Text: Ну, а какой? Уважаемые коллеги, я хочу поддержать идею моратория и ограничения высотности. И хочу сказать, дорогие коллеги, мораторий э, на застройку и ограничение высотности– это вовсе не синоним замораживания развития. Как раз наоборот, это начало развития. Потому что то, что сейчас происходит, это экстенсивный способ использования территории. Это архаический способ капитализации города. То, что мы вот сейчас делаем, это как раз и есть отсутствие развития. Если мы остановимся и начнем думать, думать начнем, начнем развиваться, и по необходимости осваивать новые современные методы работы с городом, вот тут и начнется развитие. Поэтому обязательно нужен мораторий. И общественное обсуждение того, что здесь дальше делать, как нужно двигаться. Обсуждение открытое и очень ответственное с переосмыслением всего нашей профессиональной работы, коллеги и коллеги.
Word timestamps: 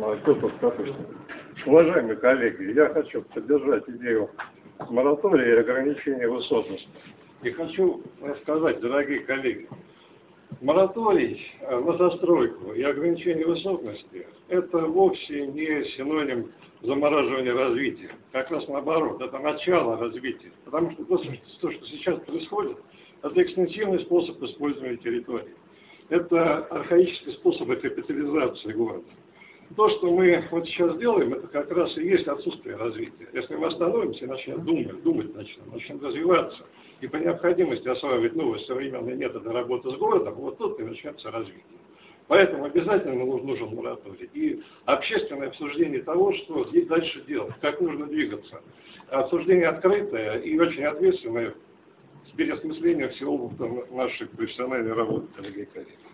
Ну, 0.00 0.12
а 0.12 0.16
какой? 0.16 0.94
Уважаемые 1.66 2.16
коллеги, 2.16 2.72
я 2.74 2.88
хочу 2.88 3.20
поддержать 3.20 3.86
идею 3.86 4.30
моратория 4.88 5.56
и 5.56 5.60
ограничения 5.60 6.26
высотности. 6.26 6.88
И 7.42 7.50
хочу 7.50 8.02
сказать, 8.40 8.80
дорогие 8.80 9.20
коллеги, 9.20 9.68
мораторий 10.62 11.52
э, 11.60 11.78
на 11.78 11.98
застройку 11.98 12.72
и 12.72 12.82
ограничение 12.82 13.46
высотности– 13.46 14.26
это 14.48 14.78
вовсе 14.78 15.46
не 15.48 15.84
синоним 15.90 16.50
замораживания 16.80 17.52
развития. 17.52 18.10
Как 18.32 18.50
раз 18.50 18.66
наоборот, 18.68 19.20
это 19.20 19.38
начало 19.38 19.98
развития. 19.98 20.50
Потому 20.64 20.92
что 20.92 21.04
то, 21.04 21.18
что 21.18 21.86
сейчас 21.88 22.18
происходит, 22.20 22.78
это 23.22 23.42
экстенсивный 23.42 24.00
способ 24.00 24.42
использования 24.42 24.96
территории. 24.96 25.54
Это 26.08 26.64
архаический 26.68 27.32
способ 27.34 27.68
капитализации 27.68 28.72
города. 28.72 29.04
То, 29.80 29.88
что 29.88 30.10
мы 30.10 30.44
вот 30.50 30.66
сейчас 30.66 30.98
делаем, 30.98 31.32
это 31.32 31.46
как 31.46 31.70
раз 31.70 31.96
и 31.96 32.02
есть 32.02 32.28
отсутствие 32.28 32.76
развития. 32.76 33.28
Если 33.32 33.56
мы 33.56 33.68
остановимся 33.68 34.26
и 34.26 34.28
начнем 34.28 34.62
думать, 34.62 35.02
думать 35.02 35.34
начнем, 35.34 35.62
начнем 35.72 36.04
развиваться, 36.04 36.66
и 37.00 37.06
по 37.06 37.16
необходимости 37.16 37.88
осваивать 37.88 38.36
новые 38.36 38.62
современные 38.66 39.16
методы 39.16 39.50
работы 39.50 39.90
с 39.90 39.94
городом, 39.94 40.34
вот 40.34 40.58
тут 40.58 40.78
и 40.80 40.82
начнется 40.82 41.30
развитие. 41.30 41.78
Поэтому 42.28 42.66
обязательно 42.66 43.24
нужен 43.24 43.74
мораторий. 43.74 44.28
И 44.34 44.62
общественное 44.84 45.48
обсуждение 45.48 46.02
того, 46.02 46.34
что 46.34 46.66
здесь 46.68 46.86
дальше 46.86 47.24
делать, 47.26 47.54
как 47.62 47.80
нужно 47.80 48.04
двигаться. 48.04 48.60
Обсуждение 49.08 49.68
открытое 49.68 50.40
и 50.40 50.58
очень 50.58 50.84
ответственное 50.84 51.54
с 52.30 52.36
переосмыслением 52.36 53.08
всего 53.12 53.50
нашей 53.92 54.26
профессиональной 54.26 54.92
работы, 54.92 55.28
коллеги 55.34 55.60
и 55.60 55.64
коллеги. 55.64 56.00